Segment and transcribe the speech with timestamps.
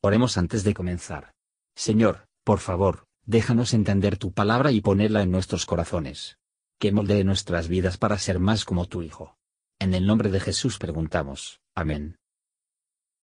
[0.00, 1.32] Oremos antes de comenzar.
[1.74, 6.38] Señor, por favor, déjanos entender tu palabra y ponerla en nuestros corazones.
[6.78, 9.36] Que moldee nuestras vidas para ser más como tu Hijo.
[9.80, 11.60] En el nombre de Jesús preguntamos.
[11.74, 12.16] Amén.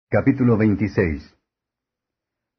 [0.09, 1.35] Capítulo 26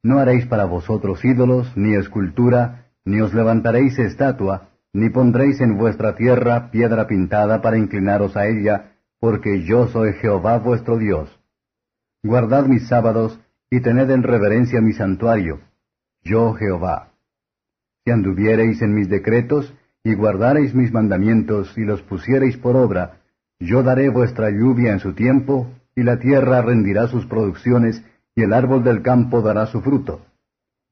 [0.03, 6.17] No haréis para vosotros ídolos, ni escultura, ni os levantaréis estatua, ni pondréis en vuestra
[6.17, 11.31] tierra piedra pintada para inclinaros a ella, porque yo soy Jehová vuestro Dios.
[12.23, 13.41] Guardad mis sábados,
[13.73, 15.61] y tened en reverencia mi santuario,
[16.23, 17.09] yo Jehová.
[18.05, 19.73] Si anduviereis en mis decretos,
[20.05, 23.23] y guardareis mis mandamientos, y los pusiereis por obra,
[23.59, 28.05] yo daré vuestra lluvia en su tiempo, y la tierra rendirá sus producciones,
[28.35, 30.21] y el árbol del campo dará su fruto.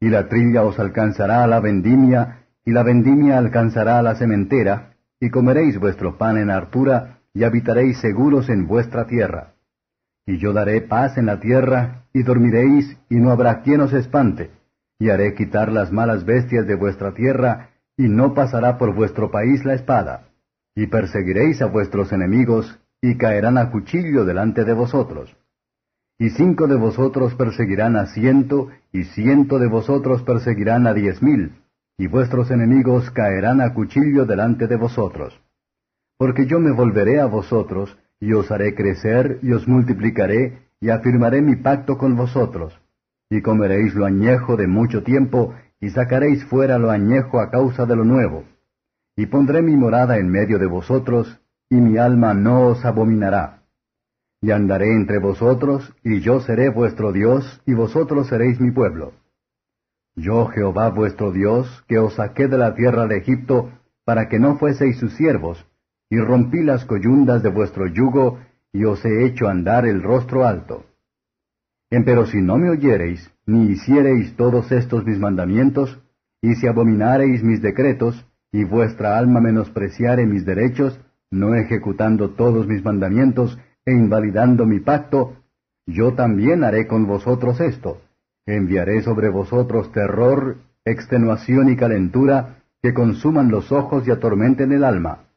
[0.01, 4.95] Y la trilla os alcanzará a la vendimia, y la vendimia alcanzará a la sementera,
[5.21, 9.53] y comeréis vuestro pan en hartura, y habitaréis seguros en vuestra tierra.
[10.31, 14.53] Y yo daré paz en la tierra, y dormiréis, y no habrá quien os espante.
[14.97, 19.65] Y haré quitar las malas bestias de vuestra tierra, y no pasará por vuestro país
[19.65, 20.29] la espada.
[20.77, 25.37] Y perseguiréis a vuestros enemigos, y caerán a cuchillo delante de vosotros.
[26.17, 31.57] Y cinco de vosotros perseguirán a ciento, y ciento de vosotros perseguirán a diez mil,
[31.99, 35.41] y vuestros enemigos caerán a cuchillo delante de vosotros.
[36.17, 41.41] Porque yo me volveré a vosotros, y os haré crecer, y os multiplicaré, y afirmaré
[41.41, 42.79] mi pacto con vosotros.
[43.31, 47.97] Y comeréis lo añejo de mucho tiempo, y sacaréis fuera lo añejo a causa de
[47.97, 48.45] lo nuevo.
[49.17, 53.63] Y pondré mi morada en medio de vosotros, y mi alma no os abominará.
[54.43, 59.13] Y andaré entre vosotros, y yo seré vuestro Dios, y vosotros seréis mi pueblo.
[60.17, 63.71] Yo Jehová vuestro Dios, que os saqué de la tierra de Egipto,
[64.05, 65.65] para que no fueseis sus siervos,
[66.11, 68.41] y rompí las coyundas de vuestro yugo,
[68.73, 70.85] y os he hecho andar el rostro alto.
[71.89, 76.01] Empero si no me oyereis, ni hiciereis todos estos mis mandamientos,
[76.43, 82.85] y si abominareis mis decretos, y vuestra alma menospreciare mis derechos, no ejecutando todos mis
[82.85, 83.57] mandamientos,
[83.87, 85.37] e invalidando mi pacto,
[85.87, 88.03] yo también haré con vosotros esto.
[88.47, 95.30] Enviaré sobre vosotros terror, extenuación y calentura, que consuman los ojos y atormenten el alma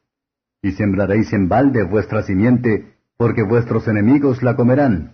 [0.64, 5.12] y sembraréis en balde vuestra simiente, porque vuestros enemigos la comerán.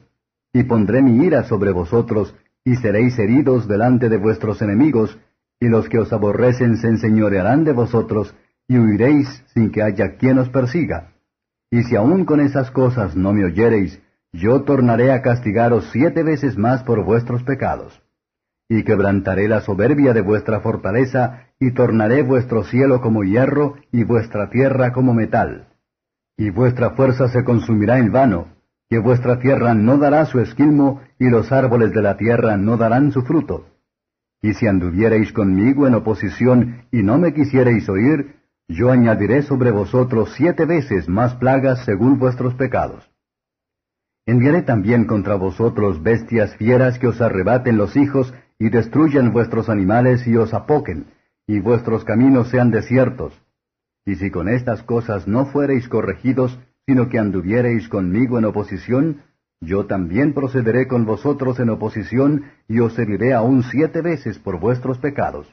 [0.53, 5.19] Y pondré mi ira sobre vosotros, y seréis heridos delante de vuestros enemigos,
[5.59, 8.33] y los que os aborrecen se enseñorearán de vosotros,
[8.69, 11.15] y huiréis sin que haya quien os persiga.
[11.69, 14.01] Y si aún con esas cosas no me oyereis,
[14.33, 18.01] yo tornaré a castigaros siete veces más por vuestros pecados.
[18.73, 24.49] Y quebrantaré la soberbia de vuestra fortaleza, y tornaré vuestro cielo como hierro y vuestra
[24.49, 25.67] tierra como metal.
[26.37, 28.47] Y vuestra fuerza se consumirá en vano,
[28.89, 33.11] que vuestra tierra no dará su esquilmo, y los árboles de la tierra no darán
[33.11, 33.67] su fruto.
[34.41, 38.37] Y si anduviereis conmigo en oposición y no me quisiereis oír,
[38.69, 43.11] yo añadiré sobre vosotros siete veces más plagas según vuestros pecados.
[44.27, 50.27] Enviaré también contra vosotros bestias fieras que os arrebaten los hijos y destruyan vuestros animales
[50.27, 51.07] y os apoquen,
[51.47, 53.33] y vuestros caminos sean desiertos.
[54.05, 59.23] Y si con estas cosas no fuereis corregidos, sino que anduviereis conmigo en oposición,
[59.63, 64.99] yo también procederé con vosotros en oposición, y os heriré aún siete veces por vuestros
[64.99, 65.49] pecados.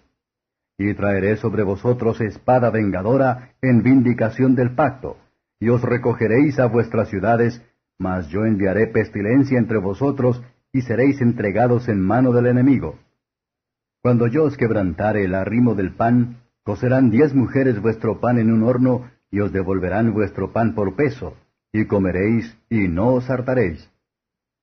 [0.78, 5.16] Y traeré sobre vosotros espada vengadora en vindicación del pacto,
[5.62, 7.63] y os recogeréis a vuestras ciudades,
[7.97, 10.44] mas yo enviaré pestilencia entre vosotros,
[10.77, 12.99] y seréis entregados en mano del enemigo.
[14.03, 18.61] Cuando yo os quebrantare el arrimo del pan, cocerán diez mujeres vuestro pan en un
[18.61, 21.35] horno, y os devolverán vuestro pan por peso,
[21.73, 23.89] y comeréis, y no os hartaréis.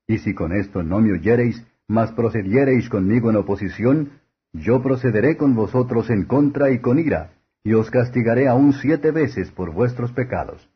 [0.06, 4.10] Y si con esto no me oyereis, mas procediereis conmigo en oposición,
[4.52, 7.32] yo procederé con vosotros en contra y con ira,
[7.64, 10.70] y os castigaré aún siete veces por vuestros pecados.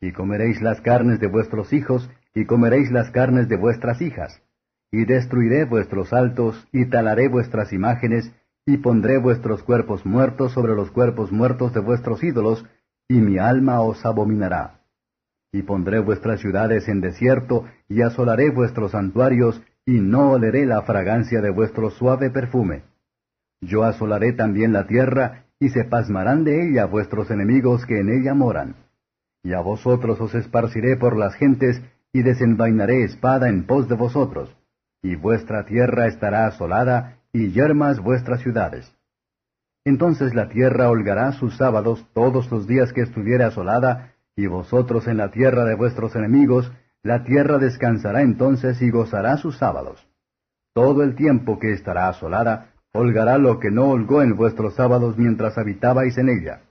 [0.00, 4.42] Y comeréis las carnes de vuestros hijos, y comeréis las carnes de vuestras hijas,
[4.94, 8.32] y destruiré vuestros altos, y talaré vuestras imágenes,
[8.64, 12.64] y pondré vuestros cuerpos muertos sobre los cuerpos muertos de vuestros ídolos,
[13.08, 14.82] y mi alma os abominará.
[15.52, 21.40] Y pondré vuestras ciudades en desierto, y asolaré vuestros santuarios, y no oleré la fragancia
[21.40, 22.84] de vuestro suave perfume.
[23.60, 28.32] Yo asolaré también la tierra, y se pasmarán de ella vuestros enemigos que en ella
[28.32, 28.76] moran.
[29.42, 31.82] Y a vosotros os esparciré por las gentes,
[32.12, 34.54] y desenvainaré espada en pos de vosotros
[35.04, 38.90] y vuestra tierra estará asolada, y yermas vuestras ciudades.
[39.84, 45.18] Entonces la tierra holgará sus sábados todos los días que estuviere asolada, y vosotros en
[45.18, 46.72] la tierra de vuestros enemigos,
[47.02, 50.08] la tierra descansará entonces y gozará sus sábados.
[50.72, 55.56] todo el tiempo que estará asolada, holgará lo que no holgó en vuestros sábados mientras
[55.56, 56.62] habitabais en ella.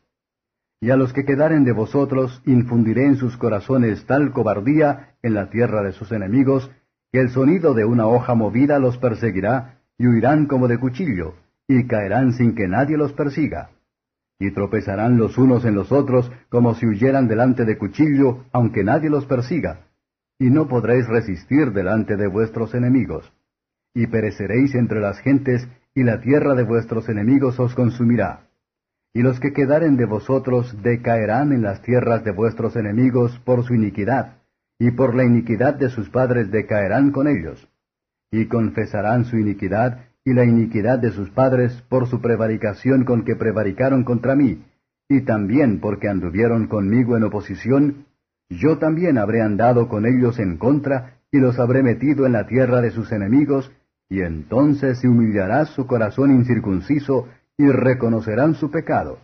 [0.81, 5.50] Y a los que quedaren de vosotros infundiré en sus corazones tal cobardía en la
[5.50, 6.69] tierra de sus enemigos,
[7.13, 11.36] que el sonido de una hoja movida los perseguirá, y huirán como de cuchillo,
[11.68, 13.69] y caerán sin que nadie los persiga.
[14.39, 19.12] Y tropezarán los unos en los otros, como si huyeran delante de cuchillo, aunque nadie
[19.12, 19.81] los persiga.
[20.39, 23.31] Y no podréis resistir delante de vuestros enemigos.
[23.94, 28.48] Y pereceréis entre las gentes, y la tierra de vuestros enemigos os consumirá.
[29.13, 33.75] Y los que quedaren de vosotros decaerán en las tierras de vuestros enemigos por su
[33.75, 34.38] iniquidad,
[34.83, 37.69] y por la iniquidad de sus padres decaerán con ellos.
[38.30, 43.38] Y confesarán su iniquidad y la iniquidad de sus padres por su prevaricación con que
[43.38, 44.62] prevaricaron contra mí,
[45.07, 48.07] y también porque anduvieron conmigo en oposición,
[48.50, 52.81] yo también habré andado con ellos en contra, y los habré metido en la tierra
[52.81, 53.71] de sus enemigos,
[54.09, 59.19] y entonces se humillará su corazón incircunciso, y reconocerán su pecado.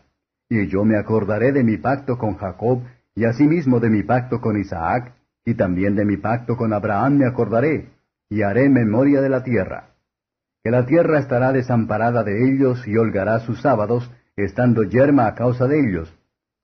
[0.48, 2.82] Y yo me acordaré de mi pacto con Jacob,
[3.14, 5.16] y asimismo de mi pacto con Isaac,
[5.46, 7.90] y también de mi pacto con Abraham me acordaré,
[8.30, 9.96] y haré memoria de la tierra.
[10.64, 15.68] Que la tierra estará desamparada de ellos y holgará sus sábados, estando yerma a causa
[15.68, 16.16] de ellos,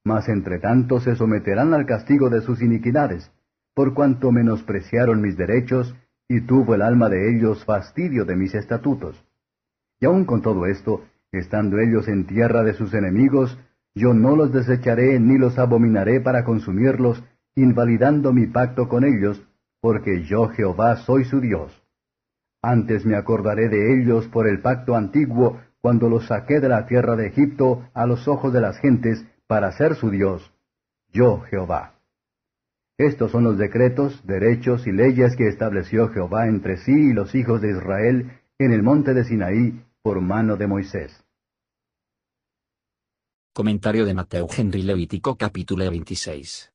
[0.03, 3.31] mas entre tanto se someterán al castigo de sus iniquidades,
[3.73, 5.95] por cuanto menospreciaron mis derechos,
[6.27, 9.23] y tuvo el alma de ellos fastidio de mis estatutos.
[9.99, 13.57] Y aun con todo esto, estando ellos en tierra de sus enemigos,
[13.93, 17.23] yo no los desecharé ni los abominaré para consumirlos,
[17.55, 19.41] invalidando mi pacto con ellos,
[19.79, 21.71] porque yo Jehová soy su Dios.
[22.61, 27.15] Antes me acordaré de ellos por el pacto antiguo, cuando los saqué de la tierra
[27.15, 30.51] de Egipto a los ojos de las gentes, para ser su Dios.
[31.13, 31.93] Yo Jehová.
[32.97, 37.61] Estos son los decretos, derechos y leyes que estableció Jehová entre sí y los hijos
[37.61, 41.23] de Israel en el monte de Sinaí por mano de Moisés.
[43.53, 46.74] Comentario de Mateo Henry Levítico capítulo 26.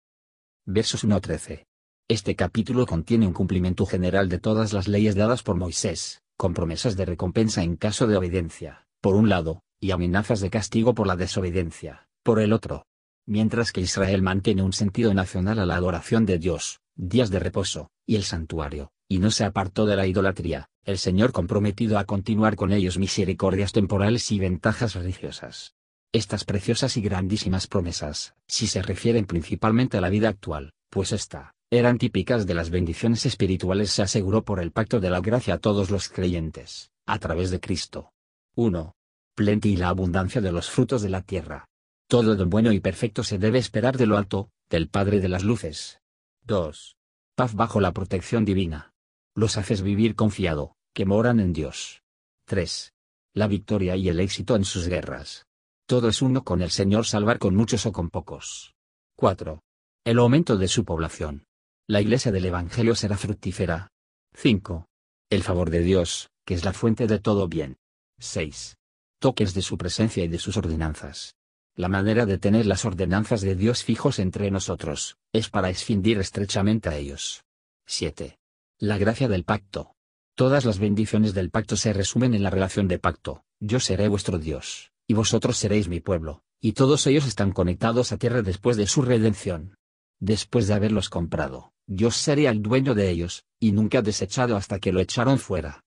[0.66, 1.66] Versos 1 a 13.
[2.06, 6.96] Este capítulo contiene un cumplimiento general de todas las leyes dadas por Moisés, con promesas
[6.96, 11.16] de recompensa en caso de obediencia, por un lado, y amenazas de castigo por la
[11.16, 12.84] desobediencia, por el otro.
[13.26, 17.90] Mientras que Israel mantiene un sentido nacional a la adoración de Dios, días de reposo,
[18.06, 22.56] y el santuario, y no se apartó de la idolatría, el Señor comprometido a continuar
[22.56, 25.74] con ellos misericordias temporales y ventajas religiosas.
[26.12, 31.54] Estas preciosas y grandísimas promesas, si se refieren principalmente a la vida actual, pues esta,
[31.70, 35.58] eran típicas de las bendiciones espirituales se aseguró por el pacto de la gracia a
[35.58, 38.12] todos los creyentes, a través de Cristo.
[38.56, 38.92] 1.
[39.36, 41.68] Plenti y la abundancia de los frutos de la tierra.
[42.08, 45.44] Todo lo bueno y perfecto se debe esperar de lo alto, del Padre de las
[45.44, 46.00] Luces.
[46.42, 46.96] 2.
[47.36, 48.92] Paz bajo la protección divina.
[49.36, 52.02] Los haces vivir confiado, que moran en Dios.
[52.46, 52.94] 3.
[53.32, 55.46] La victoria y el éxito en sus guerras.
[55.90, 58.76] Todo es uno con el Señor salvar con muchos o con pocos.
[59.16, 59.60] 4.
[60.04, 61.42] El aumento de su población
[61.88, 63.88] la iglesia del Evangelio será fructífera.
[64.34, 64.86] 5.
[65.30, 67.78] El favor de Dios, que es la fuente de todo bien.
[68.20, 68.76] 6.
[69.18, 71.34] Toques de su presencia y de sus ordenanzas.
[71.74, 76.88] La manera de tener las ordenanzas de Dios fijos entre nosotros, es para escindir estrechamente
[76.88, 77.42] a ellos.
[77.86, 78.38] 7.
[78.78, 79.96] La gracia del pacto.
[80.36, 84.38] Todas las bendiciones del pacto se resumen en la relación de pacto, yo seré vuestro
[84.38, 88.86] Dios, y vosotros seréis mi pueblo, y todos ellos están conectados a tierra después de
[88.86, 89.74] su redención.
[90.20, 94.92] Después de haberlos comprado, Dios sería el dueño de ellos, y nunca desechado hasta que
[94.92, 95.82] lo echaron fuera.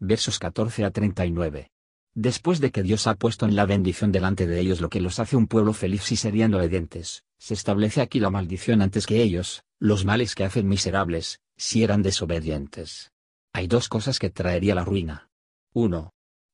[0.00, 1.70] Versos 14 a 39.
[2.16, 5.20] Después de que Dios ha puesto en la bendición delante de ellos lo que los
[5.20, 9.62] hace un pueblo feliz y serían obedientes, se establece aquí la maldición antes que ellos,
[9.78, 13.12] los males que hacen miserables, si eran desobedientes.
[13.52, 15.30] Hay dos cosas que traería la ruina.
[15.74, 16.10] 1.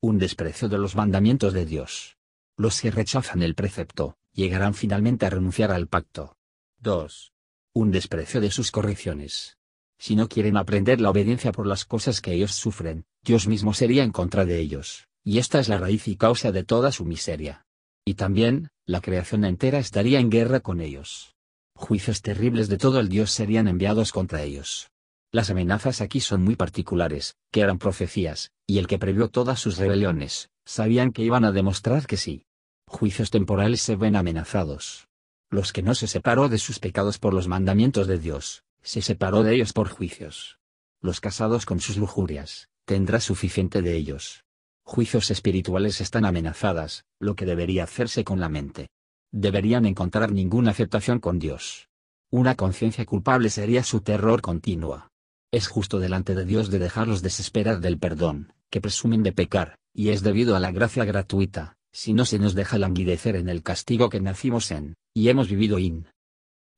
[0.06, 2.18] Un desprecio de los mandamientos de Dios.
[2.58, 6.36] Los que rechazan el precepto, llegarán finalmente a renunciar al pacto.
[6.80, 7.32] 2
[7.76, 9.56] un desprecio de sus correcciones.
[9.98, 14.04] Si no quieren aprender la obediencia por las cosas que ellos sufren, Dios mismo sería
[14.04, 17.66] en contra de ellos, y esta es la raíz y causa de toda su miseria.
[18.04, 21.34] Y también, la creación entera estaría en guerra con ellos.
[21.74, 24.92] Juicios terribles de todo el Dios serían enviados contra ellos.
[25.34, 29.78] Las amenazas aquí son muy particulares, que eran profecías, y el que previó todas sus
[29.78, 32.46] rebeliones, sabían que iban a demostrar que sí.
[32.86, 35.08] Juicios temporales se ven amenazados
[35.54, 39.42] los que no se separó de sus pecados por los mandamientos de Dios, se separó
[39.42, 40.58] de ellos por juicios.
[41.00, 44.44] Los casados con sus lujurias, tendrá suficiente de ellos.
[44.84, 48.88] Juicios espirituales están amenazadas, lo que debería hacerse con la mente.
[49.32, 51.88] Deberían encontrar ninguna aceptación con Dios.
[52.30, 55.12] Una conciencia culpable sería su terror continua.
[55.54, 60.08] Es justo delante de Dios de dejarlos desesperar del perdón, que presumen de pecar, y
[60.08, 64.10] es debido a la gracia gratuita, si no se nos deja languidecer en el castigo
[64.10, 66.08] que nacimos en, y hemos vivido in.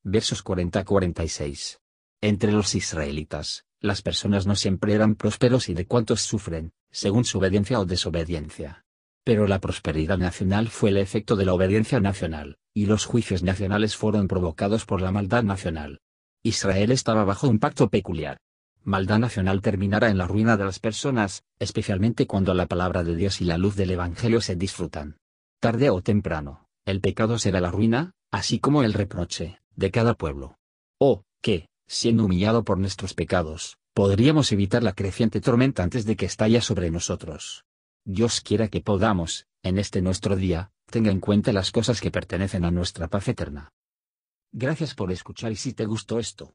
[0.04, 1.78] Versos 40-46.
[2.20, 7.38] Entre los israelitas, las personas no siempre eran prósperos y de cuantos sufren, según su
[7.38, 8.84] obediencia o desobediencia.
[9.24, 13.96] Pero la prosperidad nacional fue el efecto de la obediencia nacional, y los juicios nacionales
[13.96, 16.00] fueron provocados por la maldad nacional.
[16.42, 18.36] Israel estaba bajo un pacto peculiar,
[18.86, 23.40] maldad nacional terminará en la ruina de las personas, especialmente cuando la palabra de Dios
[23.40, 25.18] y la luz del Evangelio se disfrutan.
[25.60, 30.56] Tarde o temprano, el pecado será la ruina, así como el reproche, de cada pueblo.
[31.00, 36.26] O, que, siendo humillado por nuestros pecados, podríamos evitar la creciente tormenta antes de que
[36.26, 37.64] estalle sobre nosotros.
[38.04, 42.64] Dios quiera que podamos, en este nuestro día, tenga en cuenta las cosas que pertenecen
[42.64, 43.72] a nuestra paz eterna.
[44.52, 46.54] Gracias por escuchar y si te gustó esto,